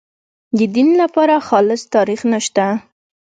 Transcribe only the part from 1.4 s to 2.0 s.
خالص